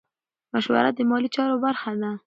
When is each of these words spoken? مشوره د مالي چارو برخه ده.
مشوره 0.53 0.91
د 0.97 0.99
مالي 1.09 1.29
چارو 1.35 1.55
برخه 1.65 1.91
ده. 2.01 2.11